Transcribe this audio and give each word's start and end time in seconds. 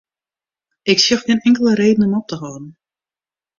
Ik 0.91 0.99
sjoch 1.01 1.23
gjin 1.25 1.45
inkelde 1.47 1.73
reden 1.81 2.05
om 2.07 2.17
op 2.19 2.27
te 2.29 2.35
hâlden. 2.43 2.67